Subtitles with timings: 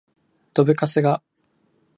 [0.55, 1.21] どぶカスが